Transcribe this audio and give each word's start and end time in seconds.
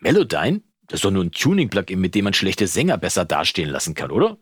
Melodyne? 0.00 0.62
Das 0.86 0.98
ist 0.98 1.04
doch 1.04 1.10
nur 1.10 1.24
ein 1.24 1.32
Tuning-Plugin, 1.32 2.00
mit 2.00 2.14
dem 2.14 2.24
man 2.24 2.34
schlechte 2.34 2.66
Sänger 2.66 2.96
besser 2.96 3.24
dastehen 3.24 3.68
lassen 3.68 3.94
kann, 3.94 4.10
oder? 4.10 4.38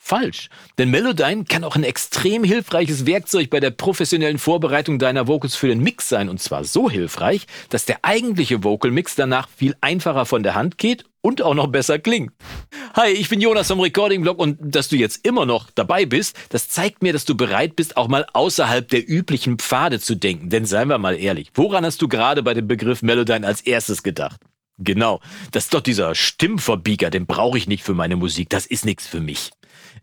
Falsch. 0.00 0.48
Denn 0.78 0.90
Melodyne 0.90 1.44
kann 1.44 1.64
auch 1.64 1.76
ein 1.76 1.84
extrem 1.84 2.44
hilfreiches 2.44 3.04
Werkzeug 3.04 3.50
bei 3.50 3.60
der 3.60 3.72
professionellen 3.72 4.38
Vorbereitung 4.38 4.98
deiner 4.98 5.26
Vocals 5.26 5.56
für 5.56 5.66
den 5.66 5.82
Mix 5.82 6.08
sein. 6.08 6.28
Und 6.28 6.40
zwar 6.40 6.64
so 6.64 6.88
hilfreich, 6.88 7.46
dass 7.68 7.84
der 7.84 7.98
eigentliche 8.02 8.62
Vocal 8.62 8.92
Mix 8.92 9.16
danach 9.16 9.48
viel 9.48 9.74
einfacher 9.80 10.24
von 10.24 10.42
der 10.42 10.54
Hand 10.54 10.78
geht 10.78 11.04
und 11.20 11.42
auch 11.42 11.54
noch 11.54 11.66
besser 11.66 11.98
klingt. 11.98 12.32
Hi, 12.94 13.10
ich 13.10 13.28
bin 13.28 13.40
Jonas 13.40 13.66
vom 13.68 13.80
Recording 13.80 14.22
Blog 14.22 14.38
und 14.38 14.56
dass 14.60 14.88
du 14.88 14.96
jetzt 14.96 15.26
immer 15.26 15.46
noch 15.46 15.70
dabei 15.72 16.06
bist, 16.06 16.36
das 16.48 16.68
zeigt 16.68 17.02
mir, 17.02 17.12
dass 17.12 17.24
du 17.24 17.36
bereit 17.36 17.76
bist, 17.76 17.96
auch 17.96 18.08
mal 18.08 18.24
außerhalb 18.32 18.88
der 18.88 19.06
üblichen 19.06 19.58
Pfade 19.58 20.00
zu 20.00 20.14
denken. 20.14 20.48
Denn 20.48 20.64
seien 20.64 20.88
wir 20.88 20.98
mal 20.98 21.18
ehrlich, 21.18 21.50
woran 21.54 21.84
hast 21.84 22.00
du 22.00 22.08
gerade 22.08 22.42
bei 22.42 22.54
dem 22.54 22.68
Begriff 22.68 23.02
Melodyne 23.02 23.46
als 23.46 23.60
erstes 23.60 24.02
gedacht? 24.02 24.40
Genau, 24.78 25.20
das 25.50 25.64
ist 25.64 25.74
doch 25.74 25.80
dieser 25.80 26.14
Stimmverbieger, 26.14 27.10
den 27.10 27.26
brauche 27.26 27.58
ich 27.58 27.66
nicht 27.66 27.82
für 27.82 27.94
meine 27.94 28.14
Musik, 28.14 28.48
das 28.48 28.64
ist 28.64 28.84
nichts 28.84 29.06
für 29.06 29.20
mich. 29.20 29.50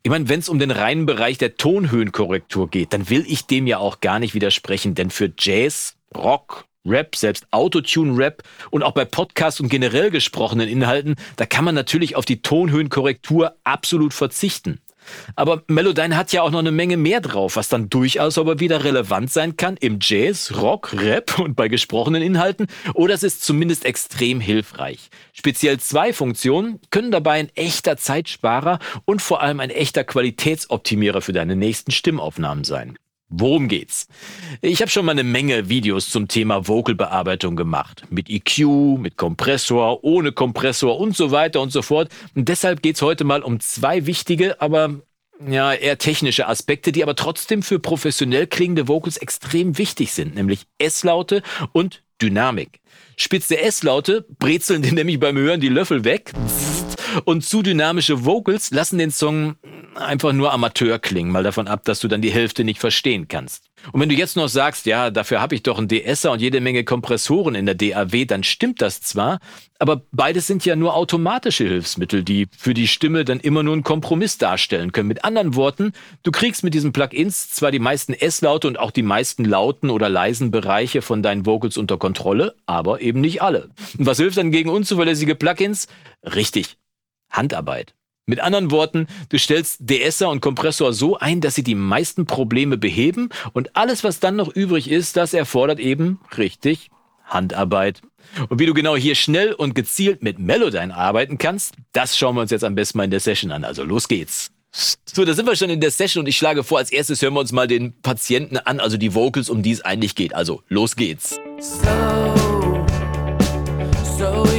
Ich 0.04 0.12
meine, 0.12 0.28
wenn 0.28 0.42
es 0.42 0.50
um 0.50 0.60
den 0.60 0.72
reinen 0.72 1.06
Bereich 1.06 1.38
der 1.38 1.56
Tonhöhenkorrektur 1.56 2.70
geht, 2.70 2.92
dann 2.92 3.10
will 3.10 3.24
ich 3.28 3.46
dem 3.46 3.68
ja 3.68 3.78
auch 3.78 4.02
gar 4.02 4.20
nicht 4.20 4.34
widersprechen, 4.34 4.94
denn 4.94 5.10
für 5.10 5.32
Jazz, 5.40 5.96
Rock, 6.16 6.66
Rap, 6.86 7.16
selbst 7.16 7.48
Autotune-Rap 7.52 8.44
und 8.70 8.84
auch 8.84 8.92
bei 8.92 9.06
Podcasts 9.06 9.60
und 9.60 9.70
generell 9.70 10.12
gesprochenen 10.12 10.70
Inhalten, 10.70 11.16
da 11.38 11.46
kann 11.46 11.66
man 11.66 11.74
natürlich 11.74 12.16
auf 12.16 12.26
die 12.26 12.42
Tonhöhenkorrektur 12.42 13.56
absolut 13.64 14.14
verzichten. 14.14 14.80
Aber 15.36 15.64
Melodyne 15.68 16.16
hat 16.18 16.32
ja 16.32 16.42
auch 16.42 16.52
noch 16.52 16.60
eine 16.60 16.72
Menge 16.72 16.98
mehr 16.98 17.22
drauf, 17.22 17.56
was 17.56 17.70
dann 17.70 17.90
durchaus 17.90 18.38
aber 18.38 18.60
wieder 18.60 18.84
relevant 18.84 19.32
sein 19.32 19.58
kann 19.58 19.78
im 19.78 20.00
Jazz, 20.02 20.54
Rock, 20.56 20.94
Rap 20.94 21.40
und 21.40 21.56
bei 21.56 21.68
gesprochenen 21.68 22.22
Inhalten 22.22 22.68
oder 22.94 23.14
es 23.14 23.24
ist 23.24 23.44
zumindest 23.44 23.86
extrem 23.86 24.40
hilfreich. 24.40 25.10
Speziell 25.34 25.80
zwei 25.80 26.14
Funktionen 26.14 26.80
können 26.90 27.12
dabei 27.12 27.40
ein 27.40 27.50
echter 27.56 27.98
Zeitsparer 27.98 28.80
und 29.06 29.22
vor 29.22 29.42
allem 29.42 29.60
ein 29.60 29.70
echter 29.70 30.04
Qualitätsoptimierer 30.04 31.22
für 31.22 31.34
deine 31.34 31.56
nächsten 31.56 31.92
Stimmaufnahmen 31.92 32.64
sein. 32.64 32.98
Worum 33.30 33.68
geht's? 33.68 34.08
Ich 34.62 34.82
habe 34.82 34.92
schon 34.92 35.06
mal 35.06 35.14
eine 35.14 35.24
Menge 35.24 35.68
Videos 35.68 36.10
zum 36.10 36.28
Thema 36.28 36.68
Vocalbearbeitung 36.68 37.56
gemacht. 37.56 38.04
Mit 38.10 38.30
EQ, 38.30 39.00
mit 39.00 39.18
Kompressor, 39.18 40.04
ohne 40.04 40.32
Kompressor 40.32 41.00
und 41.00 41.18
so 41.18 41.32
weiter 41.32 41.62
und 41.62 41.72
so 41.72 41.82
fort. 41.82 42.10
Und 42.36 42.50
deshalb 42.50 42.84
geht's 42.84 43.02
heute 43.02 43.24
mal 43.24 43.42
um 43.42 43.60
zwei 43.60 44.06
wichtige, 44.06 44.62
aber 44.62 45.02
ja, 45.46 45.74
eher 45.74 45.98
technische 45.98 46.48
Aspekte, 46.48 46.92
die 46.92 47.04
aber 47.04 47.16
trotzdem 47.16 47.64
für 47.64 47.80
professionell 47.80 48.48
klingende 48.48 48.88
Vocals 48.88 49.18
extrem 49.18 49.78
wichtig 49.78 50.14
sind, 50.14 50.36
nämlich 50.36 50.62
S-Laute 50.78 51.42
und 51.74 52.04
Dynamik. 52.22 52.80
Spitze 53.18 53.60
S-Laute 53.60 54.26
brezeln 54.40 54.82
dir 54.82 54.94
nämlich 54.94 55.20
beim 55.20 55.38
Hören 55.38 55.60
die 55.60 55.70
Löffel 55.70 56.06
weg 56.06 56.32
und 57.26 57.44
zu 57.44 57.62
dynamische 57.62 58.24
Vocals 58.24 58.72
lassen 58.72 58.98
den 58.98 59.12
Song 59.12 59.56
einfach 59.96 60.34
nur 60.34 60.54
Amateur 60.54 61.00
klingen, 61.00 61.32
mal 61.32 61.44
davon 61.44 61.68
ab, 61.68 61.84
dass 61.86 62.00
du 62.00 62.08
dann 62.08 62.22
die 62.22 62.32
Hälfte 62.32 62.64
nicht 62.64 62.80
verstehen 62.80 63.28
kannst. 63.28 63.66
Und 63.92 64.02
wenn 64.02 64.10
du 64.10 64.16
jetzt 64.16 64.36
noch 64.36 64.48
sagst, 64.48 64.86
ja, 64.86 65.12
dafür 65.12 65.42
habe 65.42 65.56
ich 65.56 65.64
doch 65.64 65.78
einen 65.78 65.88
DSer 65.88 66.32
und 66.32 66.42
jede 66.42 66.60
Menge 66.62 66.84
Kompressoren 66.84 67.56
in 67.56 67.66
der 67.66 67.76
DAW, 67.76 68.26
dann 68.26 68.44
stimmt 68.44 68.82
das 68.82 69.02
zwar, 69.02 69.40
aber 69.78 70.02
beides 70.12 70.48
sind 70.48 70.66
ja 70.66 70.76
nur 70.76 70.96
automatische 70.96 71.66
Hilfsmittel, 71.66 72.24
die 72.24 72.48
für 72.58 72.74
die 72.74 72.88
Stimme 72.88 73.26
dann 73.26 73.40
immer 73.40 73.64
nur 73.64 73.74
einen 73.74 73.84
Kompromiss 73.84 74.38
darstellen 74.38 74.92
können. 74.92 75.08
Mit 75.08 75.24
anderen 75.24 75.56
Worten, 75.56 75.94
du 76.24 76.32
kriegst 76.32 76.64
mit 76.64 76.74
diesen 76.74 76.94
Plugins 76.94 77.52
zwar 77.52 77.72
die 77.72 77.80
meisten 77.80 78.14
S-Laute 78.14 78.68
und 78.68 78.80
auch 78.80 78.92
die 78.92 79.04
meisten 79.04 79.46
lauten 79.46 79.90
oder 79.90 80.10
leisen 80.10 80.52
Bereiche 80.52 81.02
von 81.02 81.22
deinen 81.22 81.46
Vocals 81.46 81.78
unter 81.78 81.98
Kontrolle, 81.98 82.56
aber 82.66 83.02
eben 83.02 83.22
nicht 83.22 83.42
alle. 83.42 83.70
Und 83.98 84.06
was 84.06 84.18
hilft 84.18 84.38
dann 84.38 84.52
gegen 84.52 84.70
unzuverlässige 84.70 85.36
Plugins? 85.36 85.88
Richtig, 86.24 86.78
Handarbeit. 87.30 87.94
Mit 88.28 88.40
anderen 88.40 88.72
Worten, 88.72 89.06
du 89.30 89.38
stellst 89.38 89.82
DSer 89.88 90.30
und 90.30 90.42
Kompressor 90.42 90.94
so 90.94 91.16
ein, 91.16 91.42
dass 91.42 91.54
sie 91.54 91.64
die 91.64 91.76
meisten 91.76 92.26
Probleme 92.26 92.76
beheben 92.76 93.30
und 93.54 93.76
alles, 93.76 94.04
was 94.04 94.20
dann 94.20 94.36
noch 94.36 94.48
übrig 94.48 94.90
ist, 94.90 95.16
das 95.16 95.36
erfordert 95.36 95.80
eben 95.80 96.20
richtig 96.36 96.90
Handarbeit. 97.24 98.02
Und 98.50 98.60
wie 98.60 98.66
du 98.66 98.74
genau 98.74 98.96
hier 98.96 99.14
schnell 99.14 99.54
und 99.54 99.76
gezielt 99.76 100.24
mit 100.24 100.40
Melodyne 100.40 100.96
arbeiten 100.96 101.38
kannst, 101.38 101.76
das 101.94 102.18
schauen 102.18 102.36
wir 102.36 102.42
uns 102.42 102.50
jetzt 102.50 102.64
am 102.64 102.74
besten 102.74 102.98
mal 102.98 103.04
in 103.04 103.12
der 103.12 103.20
Session 103.20 103.52
an. 103.52 103.64
Also 103.64 103.84
los 103.84 104.08
geht's. 104.08 104.50
So, 104.72 105.24
da 105.24 105.36
sind 105.36 105.46
wir 105.46 105.56
schon 105.56 105.70
in 105.70 105.80
der 105.80 105.92
Session 105.92 106.22
und 106.22 106.28
ich 106.28 106.36
schlage 106.36 106.64
vor, 106.64 106.80
als 106.80 106.92
erstes 106.92 107.22
hören 107.22 107.36
wir 107.36 107.42
uns 107.42 107.52
mal 107.52 107.68
den 107.68 107.94
Patienten 108.02 108.58
an, 108.58 108.80
also 108.80 108.98
die 108.98 109.14
Vocals, 109.14 109.52
um 109.52 109.62
die 109.62 109.72
es 109.72 109.86
eigentlich 109.86 110.16
geht. 110.16 110.34
Also 110.34 110.64
los 110.68 110.96
geht's. 110.96 111.40
So, 111.60 112.86
so 114.18 114.55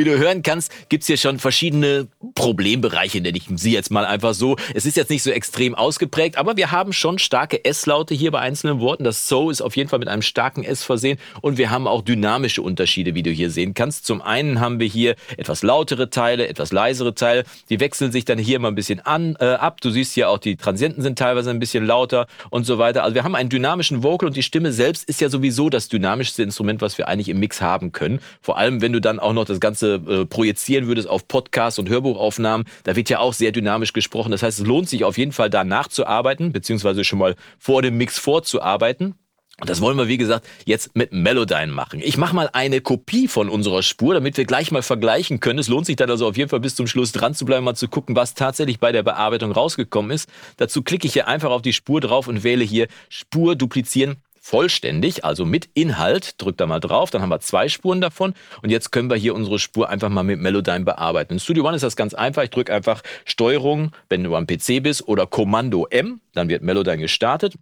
Wie 0.00 0.04
du 0.04 0.16
hören 0.16 0.42
kannst, 0.42 0.72
gibt's 0.88 1.08
hier 1.08 1.18
schon 1.18 1.38
verschiedene 1.38 2.08
Problembereiche, 2.34 3.20
nenne 3.20 3.36
ich 3.36 3.48
sie 3.56 3.72
jetzt 3.72 3.90
mal 3.90 4.06
einfach 4.06 4.32
so. 4.32 4.56
Es 4.72 4.86
ist 4.86 4.96
jetzt 4.96 5.10
nicht 5.10 5.22
so 5.22 5.30
extrem 5.30 5.74
ausgeprägt, 5.74 6.38
aber 6.38 6.56
wir 6.56 6.70
haben 6.70 6.94
schon 6.94 7.18
starke 7.18 7.66
S-Laute 7.66 8.14
hier 8.14 8.30
bei 8.30 8.38
einzelnen 8.38 8.80
Worten. 8.80 9.04
Das 9.04 9.28
So 9.28 9.50
ist 9.50 9.60
auf 9.60 9.76
jeden 9.76 9.90
Fall 9.90 9.98
mit 9.98 10.08
einem 10.08 10.22
starken 10.22 10.64
S 10.64 10.84
versehen 10.84 11.18
und 11.42 11.58
wir 11.58 11.68
haben 11.68 11.86
auch 11.86 12.00
dynamische 12.00 12.62
Unterschiede, 12.62 13.14
wie 13.14 13.22
du 13.22 13.30
hier 13.30 13.50
sehen 13.50 13.74
kannst. 13.74 14.06
Zum 14.06 14.22
einen 14.22 14.58
haben 14.58 14.80
wir 14.80 14.86
hier 14.86 15.16
etwas 15.36 15.62
lautere 15.62 16.08
Teile, 16.08 16.48
etwas 16.48 16.72
leisere 16.72 17.14
Teile. 17.14 17.44
Die 17.68 17.78
wechseln 17.78 18.10
sich 18.10 18.24
dann 18.24 18.38
hier 18.38 18.58
mal 18.58 18.68
ein 18.68 18.76
bisschen 18.76 19.00
an, 19.00 19.36
äh, 19.38 19.48
ab. 19.48 19.82
Du 19.82 19.90
siehst 19.90 20.14
hier 20.14 20.30
auch, 20.30 20.38
die 20.38 20.56
Transienten 20.56 21.02
sind 21.02 21.18
teilweise 21.18 21.50
ein 21.50 21.58
bisschen 21.58 21.84
lauter 21.84 22.26
und 22.48 22.64
so 22.64 22.78
weiter. 22.78 23.04
Also 23.04 23.14
wir 23.14 23.24
haben 23.24 23.34
einen 23.34 23.50
dynamischen 23.50 24.02
Vocal 24.02 24.28
und 24.28 24.36
die 24.38 24.42
Stimme 24.42 24.72
selbst 24.72 25.06
ist 25.10 25.20
ja 25.20 25.28
sowieso 25.28 25.68
das 25.68 25.90
dynamischste 25.90 26.42
Instrument, 26.42 26.80
was 26.80 26.96
wir 26.96 27.06
eigentlich 27.06 27.28
im 27.28 27.38
Mix 27.38 27.60
haben 27.60 27.92
können. 27.92 28.20
Vor 28.40 28.56
allem, 28.56 28.80
wenn 28.80 28.94
du 28.94 29.00
dann 29.02 29.18
auch 29.18 29.34
noch 29.34 29.44
das 29.44 29.60
Ganze 29.60 29.89
äh, 29.94 30.26
projizieren 30.26 30.86
würdest 30.86 31.08
auf 31.08 31.28
Podcast 31.28 31.78
und 31.78 31.88
Hörbuch 31.88 32.18
Aufnahmen, 32.18 32.64
da 32.84 32.96
wird 32.96 33.10
ja 33.10 33.18
auch 33.18 33.34
sehr 33.34 33.52
dynamisch 33.52 33.92
gesprochen. 33.92 34.30
Das 34.30 34.42
heißt, 34.42 34.60
es 34.60 34.66
lohnt 34.66 34.88
sich 34.88 35.04
auf 35.04 35.18
jeden 35.18 35.32
Fall 35.32 35.50
da 35.50 35.64
nachzuarbeiten, 35.64 36.52
beziehungsweise 36.52 37.04
schon 37.04 37.18
mal 37.18 37.36
vor 37.58 37.82
dem 37.82 37.96
Mix 37.96 38.18
vorzuarbeiten. 38.18 39.14
Und 39.60 39.68
das 39.68 39.82
wollen 39.82 39.98
wir, 39.98 40.08
wie 40.08 40.16
gesagt, 40.16 40.46
jetzt 40.64 40.96
mit 40.96 41.12
Melodyne 41.12 41.72
machen. 41.72 42.00
Ich 42.02 42.16
mache 42.16 42.34
mal 42.34 42.48
eine 42.52 42.80
Kopie 42.80 43.28
von 43.28 43.50
unserer 43.50 43.82
Spur, 43.82 44.14
damit 44.14 44.38
wir 44.38 44.46
gleich 44.46 44.70
mal 44.70 44.82
vergleichen 44.82 45.38
können. 45.40 45.58
Es 45.58 45.68
lohnt 45.68 45.84
sich 45.84 45.96
dann 45.96 46.10
also 46.10 46.26
auf 46.26 46.36
jeden 46.38 46.48
Fall 46.48 46.60
bis 46.60 46.74
zum 46.74 46.86
Schluss 46.86 47.12
dran 47.12 47.34
zu 47.34 47.44
bleiben, 47.44 47.64
mal 47.64 47.74
zu 47.74 47.88
gucken, 47.88 48.16
was 48.16 48.34
tatsächlich 48.34 48.80
bei 48.80 48.90
der 48.90 49.02
Bearbeitung 49.02 49.52
rausgekommen 49.52 50.12
ist. 50.12 50.30
Dazu 50.56 50.82
klicke 50.82 51.06
ich 51.06 51.12
hier 51.12 51.28
einfach 51.28 51.50
auf 51.50 51.60
die 51.60 51.74
Spur 51.74 52.00
drauf 52.00 52.26
und 52.26 52.42
wähle 52.42 52.64
hier 52.64 52.88
Spur 53.10 53.54
duplizieren 53.54 54.16
vollständig, 54.50 55.24
also 55.24 55.44
mit 55.44 55.70
Inhalt. 55.74 56.42
Drückt 56.42 56.60
da 56.60 56.66
mal 56.66 56.80
drauf, 56.80 57.10
dann 57.10 57.22
haben 57.22 57.28
wir 57.28 57.38
zwei 57.38 57.68
Spuren 57.68 58.00
davon. 58.00 58.34
Und 58.62 58.70
jetzt 58.70 58.90
können 58.90 59.08
wir 59.08 59.16
hier 59.16 59.36
unsere 59.36 59.60
Spur 59.60 59.88
einfach 59.88 60.08
mal 60.08 60.24
mit 60.24 60.40
Melodyne 60.40 60.84
bearbeiten. 60.84 61.34
In 61.34 61.38
Studio 61.38 61.64
One 61.64 61.76
ist 61.76 61.82
das 61.82 61.94
ganz 61.94 62.14
einfach. 62.14 62.42
Ich 62.42 62.50
drücke 62.50 62.74
einfach 62.74 63.02
Steuerung, 63.24 63.92
wenn 64.08 64.24
du 64.24 64.34
am 64.34 64.48
PC 64.48 64.82
bist, 64.82 65.06
oder 65.06 65.28
Kommando 65.28 65.86
M, 65.86 66.20
dann 66.34 66.48
wird 66.48 66.62
Melodyne 66.62 66.98
gestartet 66.98 67.54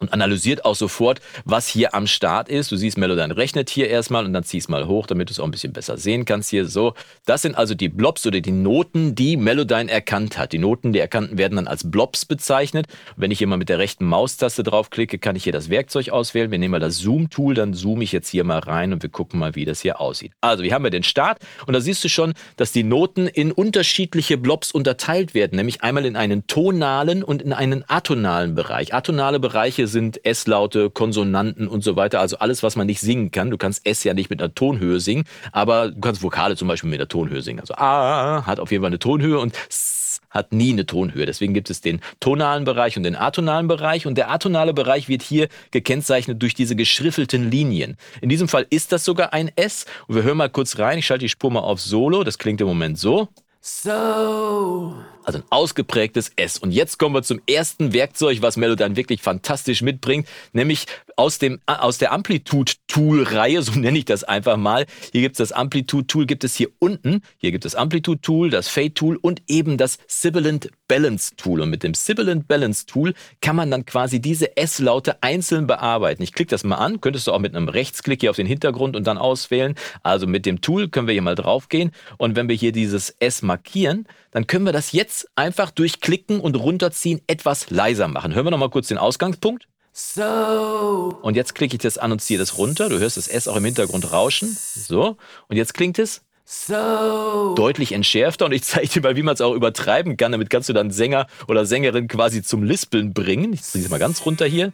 und 0.00 0.12
analysiert 0.12 0.64
auch 0.64 0.74
sofort, 0.74 1.20
was 1.44 1.66
hier 1.66 1.94
am 1.94 2.06
Start 2.06 2.48
ist. 2.48 2.70
Du 2.72 2.76
siehst, 2.76 2.98
Melodyne 2.98 3.36
rechnet 3.36 3.70
hier 3.70 3.88
erstmal 3.88 4.24
und 4.24 4.32
dann 4.32 4.44
ziehst 4.44 4.68
mal 4.68 4.86
hoch, 4.86 5.06
damit 5.06 5.28
du 5.28 5.32
es 5.32 5.40
auch 5.40 5.44
ein 5.44 5.50
bisschen 5.50 5.72
besser 5.72 5.96
sehen 5.96 6.24
kannst 6.24 6.50
hier. 6.50 6.66
So, 6.66 6.94
das 7.24 7.42
sind 7.42 7.56
also 7.56 7.74
die 7.74 7.88
Blobs 7.88 8.26
oder 8.26 8.40
die 8.40 8.52
Noten, 8.52 9.14
die 9.14 9.36
Melodyne 9.36 9.90
erkannt 9.90 10.38
hat. 10.38 10.52
Die 10.52 10.58
Noten, 10.58 10.92
die 10.92 10.98
erkannten, 10.98 11.38
werden 11.38 11.56
dann 11.56 11.68
als 11.68 11.90
Blobs 11.90 12.24
bezeichnet. 12.24 12.86
Wenn 13.16 13.30
ich 13.30 13.38
hier 13.38 13.46
mal 13.46 13.56
mit 13.56 13.68
der 13.68 13.78
rechten 13.78 14.04
Maustaste 14.04 14.62
draufklicke, 14.62 15.18
kann 15.18 15.36
ich 15.36 15.44
hier 15.44 15.52
das 15.52 15.70
Werkzeug 15.70 16.10
auswählen. 16.10 16.50
Wir 16.50 16.58
nehmen 16.58 16.72
mal 16.72 16.80
das 16.80 16.98
Zoom-Tool, 16.98 17.54
dann 17.54 17.74
zoome 17.74 18.04
ich 18.04 18.12
jetzt 18.12 18.28
hier 18.28 18.44
mal 18.44 18.58
rein 18.58 18.92
und 18.92 19.02
wir 19.02 19.10
gucken 19.10 19.40
mal, 19.40 19.54
wie 19.54 19.64
das 19.64 19.80
hier 19.80 20.00
aussieht. 20.00 20.32
Also, 20.40 20.62
hier 20.62 20.74
haben 20.74 20.84
wir 20.84 20.90
den 20.90 21.02
Start 21.02 21.38
und 21.66 21.74
da 21.74 21.80
siehst 21.80 22.04
du 22.04 22.08
schon, 22.08 22.34
dass 22.56 22.72
die 22.72 22.84
Noten 22.84 23.26
in 23.26 23.52
unterschiedliche 23.52 24.36
Blobs 24.36 24.72
unterteilt 24.72 25.34
werden, 25.34 25.56
nämlich 25.56 25.82
einmal 25.82 26.04
in 26.04 26.16
einen 26.16 26.46
tonalen 26.46 27.22
und 27.22 27.42
in 27.42 27.52
einen 27.52 27.84
atonalen 27.88 28.54
Bereich. 28.54 28.94
Atonale 28.94 29.40
Bereiche 29.40 29.85
sind 29.86 30.24
S-Laute, 30.24 30.90
Konsonanten 30.90 31.68
und 31.68 31.82
so 31.82 31.96
weiter. 31.96 32.20
Also 32.20 32.38
alles, 32.38 32.62
was 32.62 32.76
man 32.76 32.86
nicht 32.86 33.00
singen 33.00 33.30
kann. 33.30 33.50
Du 33.50 33.58
kannst 33.58 33.86
S 33.86 34.04
ja 34.04 34.14
nicht 34.14 34.30
mit 34.30 34.40
einer 34.40 34.54
Tonhöhe 34.54 35.00
singen, 35.00 35.24
aber 35.52 35.90
du 35.90 36.00
kannst 36.00 36.22
Vokale 36.22 36.56
zum 36.56 36.68
Beispiel 36.68 36.90
mit 36.90 37.00
einer 37.00 37.08
Tonhöhe 37.08 37.42
singen. 37.42 37.60
Also 37.60 37.74
A 37.74 38.44
hat 38.46 38.60
auf 38.60 38.70
jeden 38.70 38.82
Fall 38.82 38.90
eine 38.90 38.98
Tonhöhe 38.98 39.38
und 39.38 39.54
S 39.68 40.20
hat 40.30 40.52
nie 40.52 40.72
eine 40.72 40.86
Tonhöhe. 40.86 41.26
Deswegen 41.26 41.54
gibt 41.54 41.70
es 41.70 41.80
den 41.80 42.00
tonalen 42.20 42.64
Bereich 42.64 42.96
und 42.96 43.02
den 43.02 43.16
atonalen 43.16 43.68
Bereich. 43.68 44.06
Und 44.06 44.16
der 44.16 44.30
atonale 44.30 44.74
Bereich 44.74 45.08
wird 45.08 45.22
hier 45.22 45.48
gekennzeichnet 45.70 46.40
durch 46.42 46.54
diese 46.54 46.76
geschriffelten 46.76 47.50
Linien. 47.50 47.96
In 48.20 48.28
diesem 48.28 48.48
Fall 48.48 48.66
ist 48.70 48.92
das 48.92 49.04
sogar 49.04 49.32
ein 49.32 49.50
S. 49.56 49.86
Und 50.06 50.16
wir 50.16 50.22
hören 50.22 50.36
mal 50.36 50.50
kurz 50.50 50.78
rein. 50.78 50.98
Ich 50.98 51.06
schalte 51.06 51.24
die 51.24 51.28
Spur 51.28 51.50
mal 51.50 51.60
auf 51.60 51.80
Solo. 51.80 52.22
Das 52.22 52.38
klingt 52.38 52.60
im 52.60 52.66
Moment 52.66 52.98
so. 52.98 53.28
So 53.60 54.94
Also 55.26 55.40
ein 55.40 55.44
ausgeprägtes 55.50 56.30
S. 56.36 56.56
Und 56.56 56.70
jetzt 56.70 57.00
kommen 57.00 57.12
wir 57.12 57.24
zum 57.24 57.40
ersten 57.50 57.92
Werkzeug, 57.92 58.42
was 58.42 58.56
Melodyne 58.56 58.94
wirklich 58.94 59.22
fantastisch 59.22 59.82
mitbringt, 59.82 60.28
nämlich 60.52 60.86
aus, 61.16 61.38
dem, 61.38 61.58
aus 61.66 61.98
der 61.98 62.12
Amplitude-Tool-Reihe, 62.12 63.60
so 63.62 63.72
nenne 63.72 63.98
ich 63.98 64.04
das 64.04 64.22
einfach 64.22 64.56
mal. 64.56 64.86
Hier 65.10 65.22
gibt 65.22 65.34
es 65.34 65.48
das 65.48 65.50
Amplitude-Tool, 65.50 66.26
gibt 66.26 66.44
es 66.44 66.54
hier 66.54 66.68
unten. 66.78 67.22
Hier 67.38 67.50
gibt 67.50 67.64
es 67.64 67.74
Amplitude-Tool, 67.74 68.50
das 68.50 68.68
Fade-Tool 68.68 69.16
und 69.16 69.42
eben 69.48 69.78
das 69.78 69.98
Sibilant 70.06 70.70
Balance-Tool. 70.86 71.60
Und 71.60 71.70
mit 71.70 71.82
dem 71.82 71.94
Sibilant 71.94 72.46
Balance-Tool 72.46 73.14
kann 73.40 73.56
man 73.56 73.70
dann 73.70 73.84
quasi 73.84 74.20
diese 74.20 74.56
S-Laute 74.56 75.24
einzeln 75.24 75.66
bearbeiten. 75.66 76.22
Ich 76.22 76.34
klicke 76.34 76.50
das 76.50 76.62
mal 76.62 76.76
an, 76.76 77.00
könntest 77.00 77.26
du 77.26 77.32
auch 77.32 77.40
mit 77.40 77.56
einem 77.56 77.68
Rechtsklick 77.68 78.20
hier 78.20 78.30
auf 78.30 78.36
den 78.36 78.46
Hintergrund 78.46 78.94
und 78.94 79.08
dann 79.08 79.18
auswählen. 79.18 79.74
Also 80.04 80.28
mit 80.28 80.46
dem 80.46 80.60
Tool 80.60 80.88
können 80.88 81.08
wir 81.08 81.14
hier 81.14 81.22
mal 81.22 81.34
draufgehen. 81.34 81.90
Und 82.16 82.36
wenn 82.36 82.48
wir 82.48 82.54
hier 82.54 82.70
dieses 82.70 83.10
S 83.18 83.42
markieren, 83.42 84.06
dann 84.30 84.46
können 84.46 84.66
wir 84.66 84.72
das 84.72 84.92
jetzt 84.92 85.15
einfach 85.34 85.70
durch 85.70 86.00
Klicken 86.00 86.40
und 86.40 86.56
runterziehen 86.56 87.20
etwas 87.26 87.70
leiser 87.70 88.08
machen. 88.08 88.34
Hören 88.34 88.46
wir 88.46 88.50
noch 88.50 88.58
mal 88.58 88.70
kurz 88.70 88.88
den 88.88 88.98
Ausgangspunkt. 88.98 89.68
So. 89.92 91.18
Und 91.22 91.36
jetzt 91.36 91.54
klicke 91.54 91.76
ich 91.76 91.82
das 91.82 91.96
an 91.96 92.12
und 92.12 92.20
ziehe 92.20 92.38
das 92.38 92.58
runter. 92.58 92.90
Du 92.90 92.98
hörst 92.98 93.16
das 93.16 93.28
S 93.28 93.48
auch 93.48 93.56
im 93.56 93.64
Hintergrund 93.64 94.12
rauschen. 94.12 94.54
So. 94.74 95.16
Und 95.48 95.56
jetzt 95.56 95.72
klingt 95.72 95.98
es 95.98 96.22
so. 96.44 97.54
deutlich 97.54 97.92
entschärfter. 97.92 98.44
Und 98.44 98.52
ich 98.52 98.62
zeige 98.64 98.88
dir 98.88 99.00
mal, 99.00 99.16
wie 99.16 99.22
man 99.22 99.34
es 99.34 99.40
auch 99.40 99.54
übertreiben 99.54 100.18
kann. 100.18 100.32
Damit 100.32 100.50
kannst 100.50 100.68
du 100.68 100.74
dann 100.74 100.90
Sänger 100.90 101.26
oder 101.48 101.64
Sängerin 101.64 102.08
quasi 102.08 102.42
zum 102.42 102.62
Lispeln 102.62 103.14
bringen. 103.14 103.54
Ich 103.54 103.62
bringe 103.62 103.84
es 103.84 103.90
mal 103.90 103.98
ganz 103.98 104.26
runter 104.26 104.44
hier. 104.44 104.72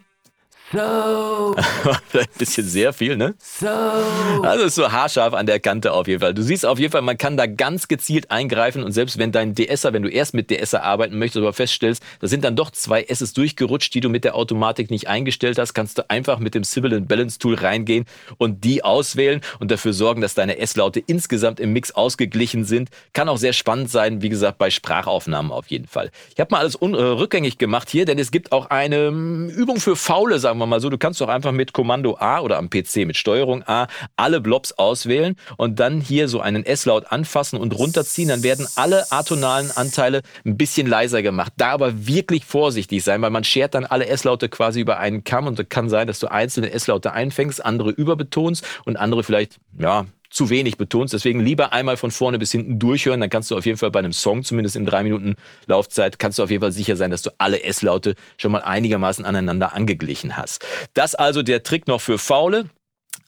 So. 0.72 0.78
Ein 2.18 2.26
bisschen 2.38 2.66
sehr 2.66 2.94
viel, 2.94 3.16
ne? 3.16 3.34
So. 3.38 3.68
Also 3.68 4.64
ist 4.64 4.74
so 4.76 4.90
haarscharf 4.90 5.34
an 5.34 5.44
der 5.44 5.60
Kante 5.60 5.92
auf 5.92 6.08
jeden 6.08 6.20
Fall. 6.20 6.32
Du 6.32 6.42
siehst 6.42 6.64
auf 6.64 6.78
jeden 6.78 6.90
Fall, 6.90 7.02
man 7.02 7.18
kann 7.18 7.36
da 7.36 7.46
ganz 7.46 7.88
gezielt 7.88 8.30
eingreifen 8.30 8.82
und 8.82 8.92
selbst 8.92 9.18
wenn 9.18 9.32
dein 9.32 9.54
DSer, 9.54 9.92
wenn 9.92 10.02
du 10.02 10.08
erst 10.08 10.32
mit 10.32 10.50
DSer 10.50 10.82
arbeiten 10.82 11.18
möchtest, 11.18 11.42
aber 11.42 11.52
feststellst, 11.52 12.02
da 12.20 12.26
sind 12.26 12.42
dann 12.44 12.56
doch 12.56 12.70
zwei 12.70 13.02
S's 13.02 13.34
durchgerutscht, 13.34 13.94
die 13.94 14.00
du 14.00 14.08
mit 14.08 14.24
der 14.24 14.34
Automatik 14.34 14.90
nicht 14.90 15.08
eingestellt 15.08 15.58
hast, 15.58 15.74
kannst 15.74 15.98
du 15.98 16.08
einfach 16.08 16.38
mit 16.38 16.54
dem 16.54 16.64
Sibilant 16.64 17.06
Balance 17.06 17.38
Tool 17.38 17.54
reingehen 17.54 18.06
und 18.38 18.64
die 18.64 18.82
auswählen 18.82 19.42
und 19.60 19.70
dafür 19.70 19.92
sorgen, 19.92 20.22
dass 20.22 20.34
deine 20.34 20.56
S-Laute 20.58 21.00
insgesamt 21.00 21.60
im 21.60 21.74
Mix 21.74 21.92
ausgeglichen 21.92 22.64
sind. 22.64 22.88
Kann 23.12 23.28
auch 23.28 23.36
sehr 23.36 23.52
spannend 23.52 23.90
sein, 23.90 24.22
wie 24.22 24.30
gesagt, 24.30 24.56
bei 24.56 24.70
Sprachaufnahmen 24.70 25.52
auf 25.52 25.66
jeden 25.66 25.86
Fall. 25.86 26.10
Ich 26.34 26.40
habe 26.40 26.48
mal 26.50 26.60
alles 26.60 26.76
äh, 26.76 26.86
rückgängig 26.86 27.58
gemacht 27.58 27.90
hier, 27.90 28.06
denn 28.06 28.18
es 28.18 28.30
gibt 28.30 28.52
auch 28.52 28.66
eine 28.66 29.08
hm, 29.08 29.50
Übung 29.50 29.78
für 29.78 29.96
Faule, 29.96 30.38
sagen 30.38 30.58
wir 30.58 30.61
wir 30.62 30.66
mal 30.66 30.80
so, 30.80 30.90
du 30.90 30.98
kannst 30.98 31.20
doch 31.20 31.28
einfach 31.28 31.52
mit 31.52 31.72
Kommando 31.72 32.16
A 32.18 32.40
oder 32.40 32.58
am 32.58 32.70
PC 32.70 33.06
mit 33.06 33.16
Steuerung 33.16 33.62
A 33.66 33.88
alle 34.16 34.40
Blobs 34.40 34.72
auswählen 34.72 35.36
und 35.56 35.80
dann 35.80 36.00
hier 36.00 36.28
so 36.28 36.40
einen 36.40 36.64
S-Laut 36.64 37.10
anfassen 37.10 37.58
und 37.58 37.76
runterziehen. 37.78 38.28
Dann 38.28 38.42
werden 38.42 38.66
alle 38.76 39.10
atonalen 39.10 39.70
Anteile 39.70 40.22
ein 40.44 40.56
bisschen 40.56 40.86
leiser 40.86 41.22
gemacht. 41.22 41.52
Da 41.56 41.70
aber 41.70 42.06
wirklich 42.06 42.44
vorsichtig 42.44 43.02
sein, 43.04 43.22
weil 43.22 43.30
man 43.30 43.44
schert 43.44 43.74
dann 43.74 43.84
alle 43.84 44.06
S-Laute 44.06 44.48
quasi 44.48 44.80
über 44.80 44.98
einen 44.98 45.24
Kamm 45.24 45.46
und 45.46 45.58
es 45.58 45.68
kann 45.68 45.88
sein, 45.88 46.06
dass 46.06 46.18
du 46.18 46.30
einzelne 46.30 46.72
S-Laute 46.72 47.12
einfängst, 47.12 47.64
andere 47.64 47.90
überbetonst 47.90 48.64
und 48.84 48.96
andere 48.96 49.22
vielleicht, 49.22 49.58
ja, 49.78 50.06
zu 50.32 50.50
wenig 50.50 50.76
betonst. 50.76 51.14
Deswegen 51.14 51.40
lieber 51.40 51.72
einmal 51.72 51.96
von 51.96 52.10
vorne 52.10 52.38
bis 52.38 52.50
hinten 52.50 52.78
durchhören. 52.78 53.20
Dann 53.20 53.30
kannst 53.30 53.50
du 53.50 53.56
auf 53.56 53.66
jeden 53.66 53.78
Fall 53.78 53.90
bei 53.90 54.00
einem 54.00 54.12
Song, 54.12 54.42
zumindest 54.42 54.76
in 54.76 54.86
drei 54.86 55.02
Minuten 55.02 55.36
Laufzeit, 55.66 56.18
kannst 56.18 56.38
du 56.38 56.42
auf 56.42 56.50
jeden 56.50 56.62
Fall 56.62 56.72
sicher 56.72 56.96
sein, 56.96 57.10
dass 57.10 57.22
du 57.22 57.30
alle 57.38 57.62
S-Laute 57.62 58.14
schon 58.38 58.52
mal 58.52 58.62
einigermaßen 58.62 59.24
aneinander 59.24 59.74
angeglichen 59.74 60.36
hast. 60.36 60.64
Das 60.94 61.14
also 61.14 61.42
der 61.42 61.62
Trick 61.62 61.86
noch 61.86 62.00
für 62.00 62.18
Faule. 62.18 62.70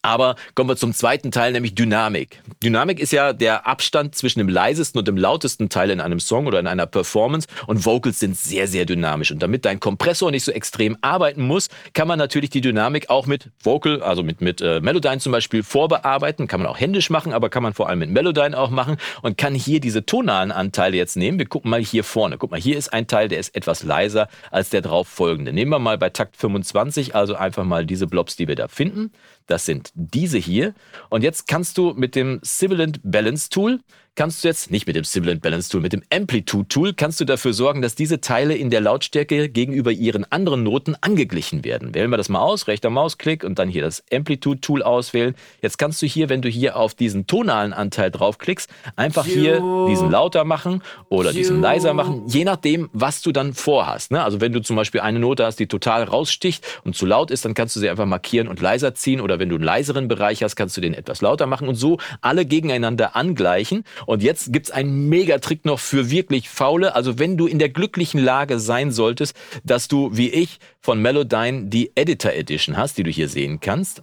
Aber 0.04 0.36
kommen 0.54 0.68
wir 0.68 0.76
zum 0.76 0.92
zweiten 0.92 1.30
Teil, 1.30 1.52
nämlich 1.52 1.74
Dynamik. 1.74 2.42
Dynamik 2.62 3.00
ist 3.00 3.10
ja 3.10 3.32
der 3.32 3.66
Abstand 3.66 4.14
zwischen 4.14 4.38
dem 4.38 4.50
leisesten 4.50 4.98
und 4.98 5.08
dem 5.08 5.16
lautesten 5.16 5.70
Teil 5.70 5.88
in 5.88 5.98
einem 5.98 6.20
Song 6.20 6.46
oder 6.46 6.60
in 6.60 6.66
einer 6.66 6.84
Performance. 6.84 7.48
Und 7.66 7.86
Vocals 7.86 8.18
sind 8.18 8.36
sehr, 8.36 8.68
sehr 8.68 8.84
dynamisch. 8.84 9.30
Und 9.30 9.42
damit 9.42 9.64
dein 9.64 9.80
Kompressor 9.80 10.30
nicht 10.30 10.44
so 10.44 10.52
extrem 10.52 10.98
arbeiten 11.00 11.46
muss, 11.46 11.70
kann 11.94 12.06
man 12.06 12.18
natürlich 12.18 12.50
die 12.50 12.60
Dynamik 12.60 13.08
auch 13.08 13.24
mit 13.24 13.50
Vocal, 13.62 14.02
also 14.02 14.22
mit, 14.22 14.42
mit 14.42 14.60
äh, 14.60 14.82
Melodyne 14.82 15.20
zum 15.20 15.32
Beispiel 15.32 15.62
vorbearbeiten. 15.62 16.48
Kann 16.48 16.60
man 16.60 16.68
auch 16.68 16.78
händisch 16.78 17.08
machen, 17.08 17.32
aber 17.32 17.48
kann 17.48 17.62
man 17.62 17.72
vor 17.72 17.88
allem 17.88 18.00
mit 18.00 18.10
Melodyne 18.10 18.58
auch 18.58 18.68
machen. 18.68 18.98
Und 19.22 19.38
kann 19.38 19.54
hier 19.54 19.80
diese 19.80 20.04
tonalen 20.04 20.52
Anteile 20.52 20.98
jetzt 20.98 21.16
nehmen. 21.16 21.38
Wir 21.38 21.46
gucken 21.46 21.70
mal 21.70 21.80
hier 21.80 22.04
vorne. 22.04 22.36
Guck 22.36 22.50
mal, 22.50 22.60
hier 22.60 22.76
ist 22.76 22.92
ein 22.92 23.06
Teil, 23.06 23.28
der 23.28 23.38
ist 23.38 23.56
etwas 23.56 23.82
leiser 23.82 24.28
als 24.50 24.68
der 24.68 24.82
drauf 24.82 25.08
folgende. 25.08 25.54
Nehmen 25.54 25.70
wir 25.70 25.78
mal 25.78 25.96
bei 25.96 26.10
Takt 26.10 26.36
25, 26.36 27.14
also 27.14 27.36
einfach 27.36 27.64
mal 27.64 27.86
diese 27.86 28.06
Blobs, 28.06 28.36
die 28.36 28.48
wir 28.48 28.54
da 28.54 28.68
finden. 28.68 29.10
Das 29.46 29.66
sind 29.66 29.90
diese 29.94 30.38
hier. 30.38 30.74
Und 31.10 31.22
jetzt 31.22 31.46
kannst 31.46 31.76
du 31.78 31.92
mit 31.94 32.14
dem 32.14 32.40
Sibilant 32.42 33.00
Balance 33.02 33.48
Tool 33.50 33.80
kannst 34.16 34.44
du 34.44 34.48
jetzt, 34.48 34.70
nicht 34.70 34.86
mit 34.86 34.94
dem 34.94 35.04
Sibilant 35.04 35.42
Balance 35.42 35.70
Tool, 35.70 35.80
mit 35.80 35.92
dem 35.92 36.02
Amplitude 36.12 36.68
Tool, 36.68 36.92
kannst 36.94 37.20
du 37.20 37.24
dafür 37.24 37.52
sorgen, 37.52 37.82
dass 37.82 37.94
diese 37.94 38.20
Teile 38.20 38.54
in 38.54 38.70
der 38.70 38.80
Lautstärke 38.80 39.48
gegenüber 39.48 39.90
ihren 39.90 40.30
anderen 40.30 40.62
Noten 40.62 40.94
angeglichen 41.00 41.64
werden. 41.64 41.94
Wählen 41.94 42.10
wir 42.10 42.16
das 42.16 42.28
mal 42.28 42.40
aus, 42.40 42.68
rechter 42.68 42.90
Mausklick 42.90 43.42
und 43.42 43.58
dann 43.58 43.68
hier 43.68 43.82
das 43.82 44.04
Amplitude 44.12 44.60
Tool 44.60 44.82
auswählen. 44.82 45.34
Jetzt 45.62 45.78
kannst 45.78 46.00
du 46.00 46.06
hier, 46.06 46.28
wenn 46.28 46.42
du 46.42 46.48
hier 46.48 46.76
auf 46.76 46.94
diesen 46.94 47.26
tonalen 47.26 47.72
Anteil 47.72 48.10
draufklickst, 48.10 48.70
einfach 48.94 49.26
hier 49.26 49.62
diesen 49.88 50.10
lauter 50.10 50.44
machen 50.44 50.82
oder 51.08 51.32
diesen 51.32 51.60
leiser 51.60 51.92
machen, 51.92 52.22
je 52.26 52.44
nachdem, 52.44 52.90
was 52.92 53.20
du 53.20 53.32
dann 53.32 53.52
vorhast. 53.52 54.12
Ne? 54.12 54.22
Also 54.22 54.40
wenn 54.40 54.52
du 54.52 54.62
zum 54.62 54.76
Beispiel 54.76 55.00
eine 55.00 55.18
Note 55.18 55.44
hast, 55.44 55.58
die 55.58 55.66
total 55.66 56.04
raussticht 56.04 56.64
und 56.84 56.94
zu 56.94 57.04
laut 57.06 57.30
ist, 57.32 57.44
dann 57.44 57.54
kannst 57.54 57.74
du 57.74 57.80
sie 57.80 57.90
einfach 57.90 58.06
markieren 58.06 58.46
und 58.46 58.60
leiser 58.60 58.94
ziehen 58.94 59.20
oder 59.20 59.40
wenn 59.40 59.48
du 59.48 59.56
einen 59.56 59.64
leiseren 59.64 60.06
Bereich 60.06 60.42
hast, 60.42 60.54
kannst 60.54 60.76
du 60.76 60.80
den 60.80 60.94
etwas 60.94 61.20
lauter 61.20 61.46
machen 61.46 61.66
und 61.66 61.74
so 61.74 61.98
alle 62.20 62.46
gegeneinander 62.46 63.16
angleichen 63.16 63.84
und 64.06 64.22
jetzt 64.22 64.52
gibt's 64.52 64.70
einen 64.70 65.08
Megatrick 65.08 65.64
noch 65.64 65.78
für 65.78 66.10
wirklich 66.10 66.48
Faule. 66.48 66.94
Also 66.94 67.18
wenn 67.18 67.36
du 67.36 67.46
in 67.46 67.58
der 67.58 67.68
glücklichen 67.68 68.22
Lage 68.22 68.58
sein 68.58 68.90
solltest, 68.90 69.36
dass 69.64 69.88
du, 69.88 70.10
wie 70.16 70.30
ich, 70.30 70.58
von 70.80 71.00
Melodyne 71.00 71.66
die 71.66 71.92
Editor 71.94 72.32
Edition 72.32 72.76
hast, 72.76 72.98
die 72.98 73.02
du 73.02 73.10
hier 73.10 73.28
sehen 73.28 73.60
kannst, 73.60 74.02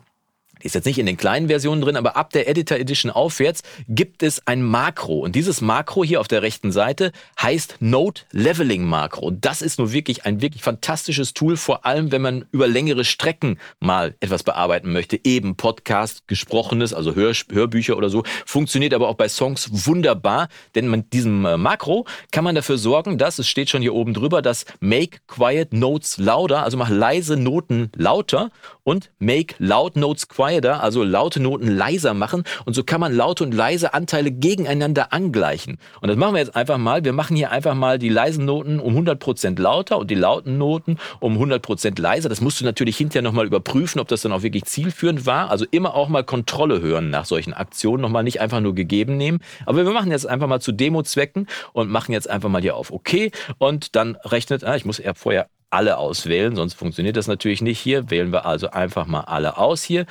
die 0.61 0.67
ist 0.67 0.75
jetzt 0.75 0.85
nicht 0.85 0.99
in 0.99 1.05
den 1.05 1.17
kleinen 1.17 1.47
Versionen 1.47 1.81
drin, 1.81 1.95
aber 1.95 2.15
ab 2.15 2.31
der 2.31 2.47
Editor 2.47 2.77
Edition 2.77 3.11
aufwärts 3.11 3.63
gibt 3.87 4.23
es 4.23 4.45
ein 4.47 4.61
Makro. 4.61 5.19
Und 5.19 5.35
dieses 5.35 5.61
Makro 5.61 6.03
hier 6.03 6.19
auf 6.19 6.27
der 6.27 6.41
rechten 6.41 6.71
Seite 6.71 7.11
heißt 7.41 7.77
Note 7.79 8.23
Leveling 8.31 8.83
Makro. 8.83 9.31
Das 9.31 9.61
ist 9.61 9.79
nur 9.79 9.91
wirklich 9.91 10.25
ein 10.25 10.41
wirklich 10.41 10.63
fantastisches 10.63 11.33
Tool, 11.33 11.57
vor 11.57 11.85
allem 11.85 12.11
wenn 12.11 12.21
man 12.21 12.45
über 12.51 12.67
längere 12.67 13.03
Strecken 13.03 13.57
mal 13.79 14.15
etwas 14.19 14.43
bearbeiten 14.43 14.91
möchte. 14.91 15.19
Eben 15.23 15.55
Podcast, 15.55 16.27
gesprochenes, 16.27 16.93
also 16.93 17.15
Hör, 17.15 17.33
Hörbücher 17.51 17.97
oder 17.97 18.09
so. 18.09 18.23
Funktioniert 18.45 18.93
aber 18.93 19.07
auch 19.07 19.15
bei 19.15 19.29
Songs 19.29 19.69
wunderbar, 19.87 20.47
denn 20.75 20.89
mit 20.89 21.13
diesem 21.13 21.45
äh, 21.45 21.57
Makro 21.57 22.05
kann 22.31 22.43
man 22.43 22.55
dafür 22.55 22.77
sorgen, 22.77 23.17
dass, 23.17 23.39
es 23.39 23.47
steht 23.47 23.69
schon 23.69 23.81
hier 23.81 23.93
oben 23.93 24.13
drüber, 24.13 24.41
dass 24.41 24.65
Make 24.79 25.19
Quiet 25.27 25.73
Notes 25.73 26.17
Louder, 26.17 26.63
also 26.63 26.77
mach 26.77 26.89
leise 26.89 27.37
Noten 27.37 27.91
lauter 27.95 28.51
und 28.83 29.11
Make 29.19 29.55
Loud 29.59 29.95
Notes 29.95 30.27
Quiet 30.27 30.50
quieter, 30.51 30.83
also 30.83 31.03
laute 31.03 31.39
Noten 31.39 31.67
leiser 31.67 32.13
machen. 32.13 32.43
Und 32.65 32.73
so 32.73 32.83
kann 32.83 32.99
man 32.99 33.13
laute 33.13 33.43
und 33.43 33.53
leise 33.53 33.93
Anteile 33.93 34.31
gegeneinander 34.31 35.13
angleichen. 35.13 35.77
Und 36.01 36.09
das 36.09 36.17
machen 36.17 36.33
wir 36.33 36.39
jetzt 36.39 36.55
einfach 36.55 36.77
mal. 36.77 37.05
Wir 37.05 37.13
machen 37.13 37.37
hier 37.37 37.51
einfach 37.51 37.73
mal 37.73 37.97
die 37.97 38.09
leisen 38.09 38.45
Noten 38.45 38.79
um 38.79 38.97
100% 38.97 39.59
lauter 39.59 39.97
und 39.97 40.11
die 40.11 40.15
lauten 40.15 40.57
Noten 40.57 40.97
um 41.19 41.37
100% 41.41 41.99
leiser. 41.99 42.27
Das 42.27 42.41
musst 42.41 42.59
du 42.59 42.65
natürlich 42.65 42.97
hinterher 42.97 43.21
nochmal 43.21 43.45
überprüfen, 43.45 44.01
ob 44.01 44.07
das 44.09 44.21
dann 44.21 44.33
auch 44.33 44.43
wirklich 44.43 44.65
zielführend 44.65 45.25
war. 45.25 45.49
Also 45.49 45.65
immer 45.71 45.95
auch 45.95 46.09
mal 46.09 46.23
Kontrolle 46.23 46.81
hören 46.81 47.09
nach 47.09 47.25
solchen 47.25 47.53
Aktionen. 47.53 48.01
Nochmal 48.01 48.23
nicht 48.23 48.41
einfach 48.41 48.59
nur 48.59 48.75
gegeben 48.75 49.17
nehmen. 49.17 49.39
Aber 49.65 49.85
wir 49.85 49.93
machen 49.93 50.11
jetzt 50.11 50.27
einfach 50.27 50.47
mal 50.47 50.59
zu 50.59 50.71
Demo-Zwecken 50.71 51.47
und 51.73 51.89
machen 51.89 52.11
jetzt 52.11 52.29
einfach 52.29 52.49
mal 52.49 52.61
hier 52.61 52.75
auf 52.75 52.91
OK. 52.91 53.31
Und 53.57 53.95
dann 53.95 54.17
rechnet, 54.23 54.63
ah, 54.63 54.75
ich 54.75 54.85
muss 54.85 54.99
eher 54.99 55.15
vorher 55.15 55.47
alle 55.71 55.97
auswählen, 55.97 56.55
sonst 56.55 56.73
funktioniert 56.73 57.15
das 57.15 57.27
natürlich 57.27 57.61
nicht 57.61 57.79
hier. 57.79 58.09
Wählen 58.09 58.31
wir 58.31 58.45
also 58.45 58.69
einfach 58.71 59.07
mal 59.07 59.21
alle 59.21 59.57
aus 59.57 59.83
hier 59.83 60.05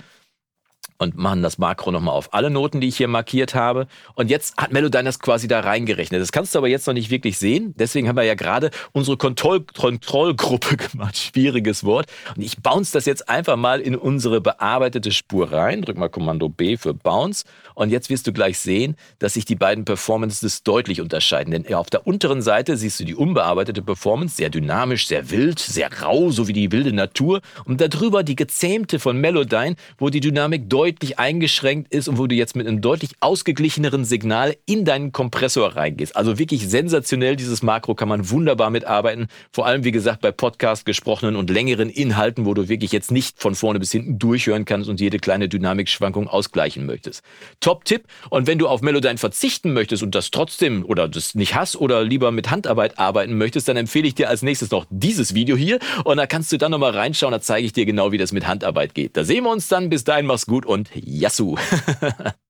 und 1.01 1.17
machen 1.17 1.43
das 1.43 1.57
Makro 1.57 1.91
nochmal 1.91 2.15
auf 2.15 2.35
alle 2.35 2.51
Noten, 2.51 2.81
die 2.81 2.89
ich 2.89 2.99
hier 2.99 3.09
markiert 3.09 3.55
habe. 3.55 3.87
Und 4.17 4.29
jetzt 4.29 4.57
hat 4.59 4.71
Melodyne 4.71 5.05
das 5.05 5.19
quasi 5.19 5.49
da 5.49 5.61
reingerechnet. 5.61 6.21
Das 6.21 6.31
kannst 6.31 6.55
du 6.55 6.59
aber 6.59 6.69
jetzt 6.69 6.87
noch 6.87 6.93
nicht 6.93 7.11
wirklich 7.11 7.39
sehen. 7.39 7.75
Deswegen 7.79 8.07
haben 8.07 8.17
wir 8.17 8.23
ja 8.25 8.35
gerade 8.35 8.71
unsere 8.93 9.17
Kontroll 9.17 9.63
Kontrollgruppe 9.63 10.77
gemacht. 10.93 11.17
Schwieriges 11.17 11.85
Wort. 11.85 12.07
Und 12.37 12.43
ich 12.43 12.59
bounce 12.59 12.93
das 12.93 13.07
jetzt 13.07 13.31
einfach 13.31 13.57
mal 13.57 13.81
in 13.81 13.97
unsere 13.97 14.43
bearbeitete 14.43 15.11
Spur 15.11 15.51
rein. 15.51 15.81
Drück 15.81 15.97
mal 15.97 16.11
Kommando 16.11 16.51
B 16.51 16.77
für 16.77 16.93
Bounce. 16.93 17.45
Und 17.75 17.89
jetzt 17.89 18.11
wirst 18.11 18.27
du 18.27 18.33
gleich 18.35 18.59
sehen, 18.59 18.95
dass 19.21 19.33
sich 19.35 19.47
die 19.47 19.57
beiden 19.57 19.87
Performances 19.87 20.65
deutlich 20.65 21.01
unterscheiden. 21.01 21.53
Denn 21.53 21.75
auf 21.75 21.89
der 21.89 22.07
unteren 22.07 22.43
Seite 22.43 22.77
siehst 22.77 23.01
du 23.01 23.05
die 23.05 23.15
unbearbeitete 23.15 23.81
Performance, 23.81 24.37
sehr 24.37 24.51
dynamisch, 24.51 25.07
sehr 25.07 25.31
wild, 25.31 25.61
sehr 25.61 25.91
rau, 26.03 26.31
so 26.31 26.47
wie 26.47 26.53
die 26.53 26.73
wilde 26.73 26.93
Natur. 26.93 27.41
Und 27.65 27.81
darüber 27.81 28.23
die 28.23 28.37
gezähmte 28.37 28.99
von 28.99 29.19
Melodyne, 29.19 29.77
wo 29.97 30.11
die 30.11 30.21
Dynamik 30.21 30.69
deutlich 30.69 30.90
deutlich 30.91 31.19
eingeschränkt 31.19 31.93
ist 31.93 32.09
und 32.09 32.19
wo 32.19 32.27
du 32.27 32.35
jetzt 32.35 32.57
mit 32.57 32.67
einem 32.67 32.81
deutlich 32.81 33.11
ausgeglicheneren 33.21 34.05
Signal 34.05 34.57
in 34.67 34.85
deinen 34.85 35.13
Kompressor 35.13 35.77
reingehst. 35.77 36.17
Also 36.17 36.39
wirklich 36.39 36.69
sensationell, 36.69 37.37
dieses 37.37 37.63
Makro 37.63 37.95
kann 37.95 38.09
man 38.09 38.31
wunderbar 38.31 38.71
mitarbeiten. 38.71 39.29
Vor 39.53 39.67
allem, 39.67 39.85
wie 39.85 39.93
gesagt, 39.93 40.21
bei 40.21 40.33
Podcast 40.33 40.87
gesprochenen 40.87 41.37
und 41.37 41.51
längeren 41.51 41.91
Inhalten, 41.91 42.45
wo 42.45 42.55
du 42.55 42.69
wirklich 42.69 42.93
jetzt 42.93 43.11
nicht 43.11 43.41
von 43.41 43.55
vorne 43.55 43.79
bis 43.79 43.93
hinten 43.93 44.19
durchhören 44.19 44.65
kannst 44.65 44.89
und 44.89 45.01
jede 45.01 45.19
kleine 45.19 45.49
Dynamikschwankung 45.49 46.29
ausgleichen 46.29 46.87
möchtest. 46.87 47.23
Top-Tipp. 47.61 48.05
Und 48.29 48.47
wenn 48.47 48.59
du 48.59 48.69
auf 48.69 48.83
Melodyne 48.83 49.19
verzichten 49.19 49.73
möchtest 49.73 50.03
und 50.03 50.15
das 50.15 50.31
trotzdem 50.31 50.85
oder 50.85 51.09
das 51.09 51.35
nicht 51.35 51.55
hast 51.55 51.77
oder 51.77 52.05
lieber 52.05 52.31
mit 52.31 52.51
Handarbeit 52.51 52.99
arbeiten 52.99 53.37
möchtest, 53.39 53.69
dann 53.69 53.77
empfehle 53.77 54.09
ich 54.09 54.15
dir 54.15 54.29
als 54.29 54.43
nächstes 54.43 54.71
noch 54.71 54.87
dieses 54.91 55.35
Video 55.35 55.57
hier 55.57 55.79
und 56.05 56.17
da 56.17 56.27
kannst 56.27 56.53
du 56.53 56.59
dann 56.59 56.71
nochmal 56.71 56.93
reinschauen, 56.93 57.33
da 57.33 57.41
zeige 57.41 57.67
ich 57.67 57.73
dir 57.73 57.87
genau, 57.87 58.13
wie 58.13 58.19
das 58.19 58.33
mit 58.33 58.47
Handarbeit 58.47 58.95
geht. 58.95 59.17
Da 59.17 59.25
sehen 59.25 59.45
wir 59.45 59.51
uns 59.51 59.69
dann. 59.69 59.89
Bis 59.91 60.05
dahin, 60.05 60.27
mach's 60.27 60.47
gut 60.47 60.67
und 60.67 60.80
Yassou! 60.95 61.57